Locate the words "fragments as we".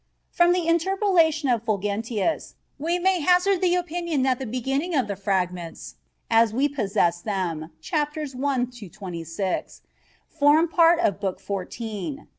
5.15-6.67